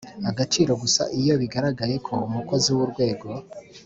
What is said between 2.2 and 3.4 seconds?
umukozi w urwego